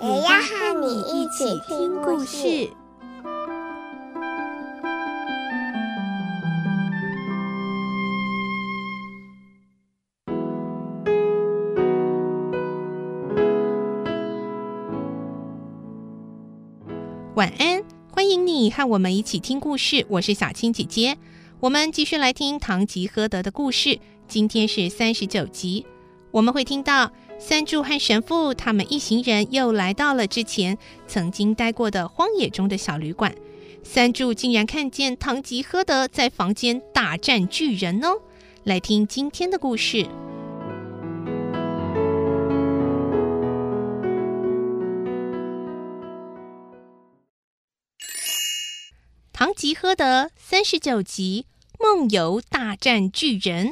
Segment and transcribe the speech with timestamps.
[0.00, 2.70] 也要和你一起听故事。
[17.34, 20.06] 晚安，欢迎你和我们一起听故事。
[20.08, 21.18] 我是小青姐姐，
[21.58, 23.98] 我们继续来听《唐吉诃德》的故事。
[24.28, 25.84] 今天是三十九集，
[26.30, 33.34] 我们会听到三柱和神父他们一行人又来到了之前曾经待过的荒野中的小旅馆。
[33.82, 38.20] 三柱竟然看见唐吉诃德在房间大战巨人哦！
[38.64, 40.04] 来听今天的故事。
[49.32, 51.46] 《唐吉诃德》三十九集
[51.82, 53.68] 《梦游大战巨人》。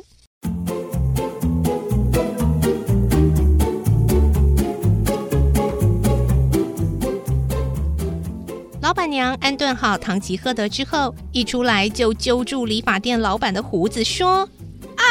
[8.87, 14.49] 老板娘安顿好唐吉诃德之后，一出来就揪住理发店老板的胡子说
[14.95, 15.03] ：“啊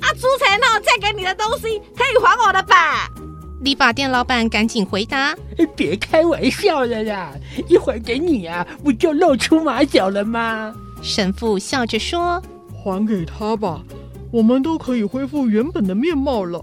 [0.00, 0.08] 啊！
[0.14, 3.08] 出钱后再给你的东西可以还我的吧？”
[3.62, 5.32] 理发店老板赶紧回答
[5.76, 7.32] ：“别开玩笑了啦，
[7.68, 12.42] 一会儿给你啊，不就露出马脚了吗？”神父笑着说
[12.82, 13.80] ：“还给他吧，
[14.32, 16.60] 我们都可以恢复原本的面貌了。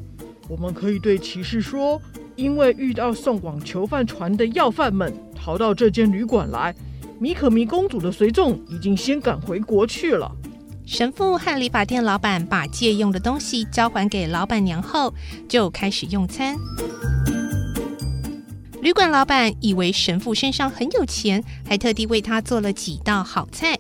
[0.49, 2.01] 我们可以对骑士说，
[2.37, 6.73] 因为遇到送往囚犯船的要犯们逃到这间旅馆来，
[7.19, 10.31] 米可米公主的随从已经先赶回国去了。”
[10.85, 15.13] 神父和理发店老板把借用的东西交还给老板娘后，
[15.49, 16.55] 就开始用餐。
[18.81, 23.77] 旅馆老板以为神父身上很有钱，还特地为他做了几道好菜。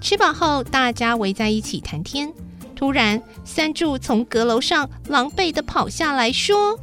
[0.00, 2.32] 吃饱后，大家围在一起谈天。
[2.76, 6.78] 突然，三柱从阁楼上狼狈地跑下来，说：“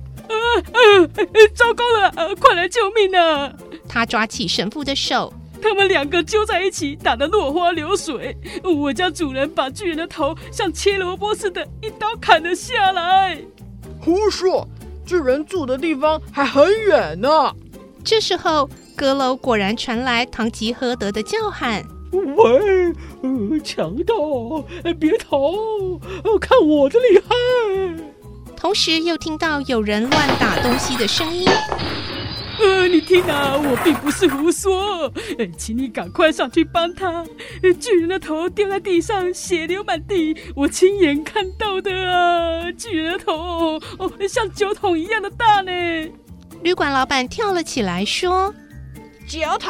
[1.56, 3.54] 糟糕了，啊，快来救命啊！”
[3.88, 5.34] 他抓起神父的手。
[5.62, 8.36] 他们两个揪在一起，打得落花流水。
[8.64, 13.40] 我家主人把巨人的头像切萝卜似的，一刀砍了下来。
[14.02, 14.68] 胡说！
[15.06, 17.54] 巨人住的地方还很远呢。
[18.04, 24.16] 这时候，阁楼果然传来唐吉诃德的叫喊：“喂，强盗，
[25.00, 25.52] 别逃！
[26.40, 28.04] 看我的厉害！”
[28.64, 31.46] 同时，又听到有人乱打东西的声音。
[32.62, 37.26] 呃，你听啊，我并不是胡说，呃，请你赶快上去帮他。
[37.78, 42.72] 巨人的头掉在地上，血流满地，我亲眼看到的啊！
[42.78, 45.72] 巨人的头哦，像酒桶一样的大呢。
[46.62, 48.56] 旅馆老板跳了起来说
[49.28, 49.70] ：“酒桶，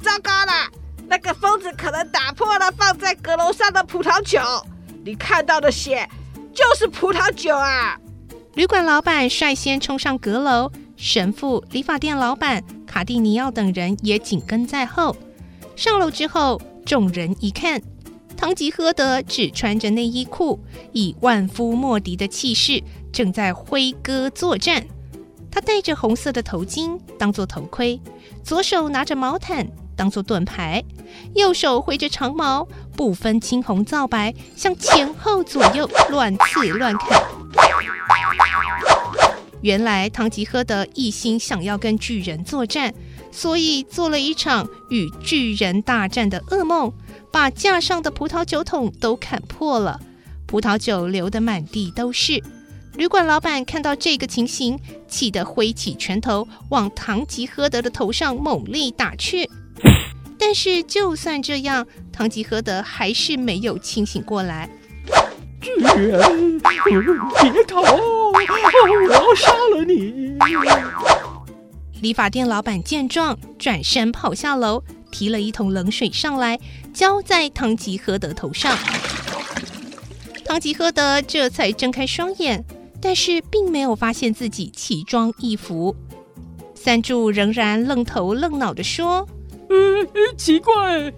[0.00, 0.70] 糟糕了！
[1.08, 4.40] 那个疯子可能打破了放在阁楼上的葡萄酒，
[5.04, 6.08] 你看到的血
[6.54, 7.98] 就是葡萄酒啊！”
[8.54, 10.70] 旅馆老板率先冲上阁楼。
[10.94, 15.16] 神父、理发店老板卡蒂尼奥等人也紧跟在后。
[15.74, 17.80] 上楼之后，众人一看，
[18.36, 20.60] 唐吉诃德只穿着内衣裤，
[20.92, 24.86] 以万夫莫敌的气势正在挥戈作战。
[25.50, 27.98] 他戴着红色的头巾当做头盔，
[28.44, 30.84] 左手拿着毛毯当做盾牌，
[31.34, 37.18] 右手挥着长矛，不分青红皂白，向前后左右乱刺乱砍。
[39.62, 42.92] 原来唐吉诃德一心想要跟巨人作战，
[43.30, 46.92] 所以做了一场与巨人大战的噩梦，
[47.30, 50.00] 把架上的葡萄酒桶都砍破了，
[50.46, 52.42] 葡萄酒流得满地都是。
[52.96, 54.78] 旅馆老板看到这个情形，
[55.08, 59.48] 气得挥起拳头往唐吉诃德的头上猛力打去。
[60.38, 64.68] 但是就算这样，唐吉诃德还是没有清醒过来。
[65.62, 67.80] 巨人，别逃！
[67.80, 70.36] 我要杀了你！
[72.00, 74.82] 理发店老板见状，转身跑下楼，
[75.12, 76.58] 提了一桶冷水上来，
[76.92, 78.76] 浇在唐吉诃德头上。
[80.44, 82.64] 唐吉诃德这才睁开双眼，
[83.00, 85.94] 但是并没有发现自己奇装异服。
[86.74, 89.24] 三柱仍然愣头愣脑的说。
[89.68, 89.76] 呃，
[90.36, 91.10] 奇怪，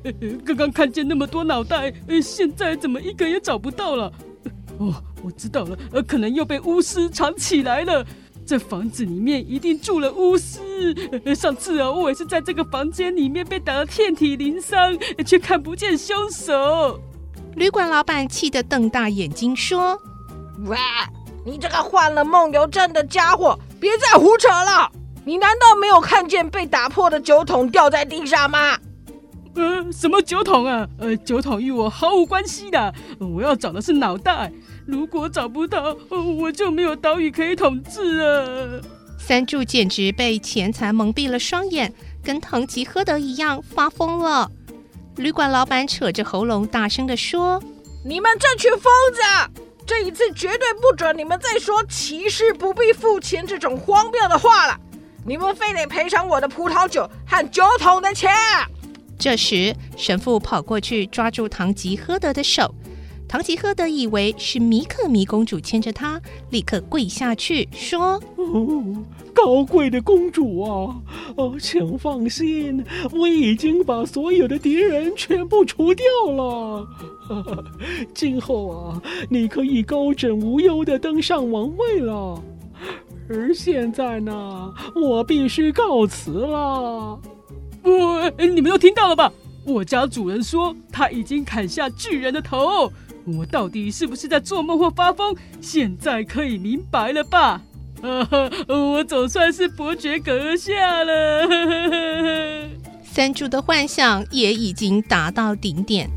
[0.45, 1.93] 刚刚看见那么多脑袋，
[2.23, 4.13] 现在怎么一个也找不到了？
[4.79, 8.05] 哦，我知道了，呃可能又被巫师藏起来了。
[8.47, 10.95] 这房子里面一定住了巫师。
[11.35, 14.95] 上次啊，我也是在这个房间里面被打得遍体鳞伤，
[15.25, 17.01] 却看不见凶手。
[17.55, 19.99] 旅馆老板气得瞪大眼睛说
[20.67, 20.77] ：“喂，
[21.47, 24.91] 你这个患了梦游症的家伙，别再胡扯了！
[25.25, 28.77] 你难道没有看见被打破的酒桶掉在地上吗？”
[29.57, 30.87] 呃，什么酒桶啊？
[30.99, 32.93] 呃，酒桶与我毫无关系的。
[33.19, 34.51] 我要找的是脑袋。
[34.87, 35.97] 如果找不到，
[36.39, 38.83] 我就没有岛屿可以统治了。
[39.19, 44.51] 三柱简直被钱财蒙蔽了双眼，跟藤吉诃德一样发疯了。
[45.17, 47.63] 旅馆老板扯着喉咙大声地说
[48.05, 49.21] ：“你们这群疯子，
[49.87, 54.79] 这一次绝对不准你们再说骑士不必付钱这种荒谬的话了。
[55.25, 58.31] 你们非得赔偿我的葡萄酒和酒桶的钱。”
[59.19, 62.75] 这时，神父跑过去抓住唐吉诃德的手。
[63.27, 66.21] 唐吉诃德以为是米可米公主牵着他，
[66.51, 69.03] 立刻跪下去说：“哦，
[69.33, 70.95] 高贵的公主啊，
[71.37, 76.87] 哦，请放心，我已经把所有的敌人全部除掉了。
[78.15, 82.41] 今后啊，你可以高枕无忧地登上王位了。
[83.29, 87.19] 而现在呢，我必须告辞了。”
[87.85, 89.31] 我，你们都听到了吧？
[89.65, 92.93] 我家主人说他已经砍下巨人的头。
[93.27, 95.35] 我到底是不是在做梦或发疯？
[95.61, 97.63] 现在可以明白了吧？
[98.03, 98.29] 啊，
[98.69, 102.69] 我总算是伯爵阁下了。
[103.03, 106.11] 三柱的幻想也已经达到顶点。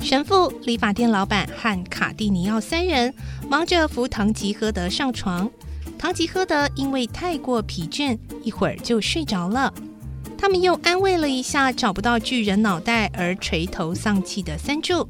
[0.00, 3.12] 神父、理发店老板和卡蒂尼奥三人
[3.48, 5.50] 忙着扶唐吉诃德上床。
[5.98, 9.72] 唐吉诃德因为太过疲倦，一会儿就睡着了。
[10.38, 15.08] 他们又安慰了一下找不到巨人脑袋而垂头丧气的三柱，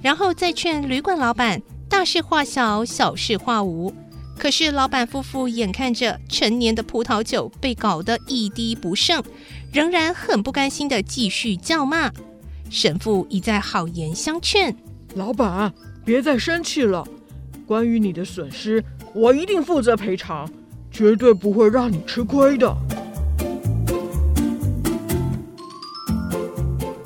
[0.00, 3.92] 然后再劝旅馆老板大事化小，小事化无。
[4.38, 9.20] 可是老板夫妇眼看着陈年的葡萄酒被搞得一滴不剩，
[9.72, 12.12] 仍然很不甘心地继续叫骂。
[12.70, 14.76] 神父一再好言相劝
[15.16, 15.72] ：“老板，
[16.04, 17.04] 别再生气了，
[17.66, 20.48] 关于你的损失。”我一定负责赔偿，
[20.90, 22.74] 绝对不会让你吃亏的。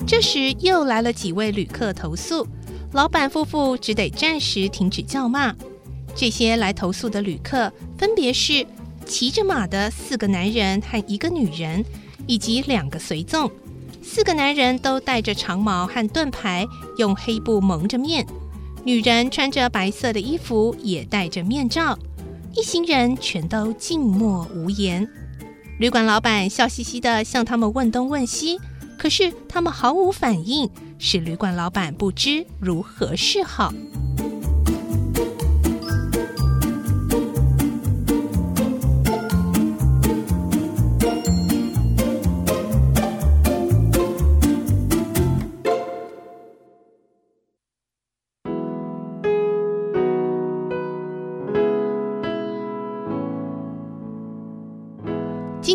[0.06, 2.46] 这时又来了几位旅客投诉，
[2.92, 5.54] 老板夫妇只得暂时停止叫骂。
[6.14, 8.66] 这些来投诉的旅客分别是
[9.06, 11.82] 骑着马的四个男人和一个女人，
[12.26, 13.50] 以及两个随从。
[14.02, 16.66] 四个男人都戴着长矛和盾牌，
[16.98, 18.26] 用黑布蒙着面。
[18.84, 21.96] 女人穿着白色的衣服，也戴着面罩，
[22.56, 25.08] 一行人全都静默无言。
[25.78, 28.58] 旅馆老板笑嘻嘻地向他们问东问西，
[28.98, 30.68] 可是他们毫无反应，
[30.98, 33.72] 使旅馆老板不知如何是好。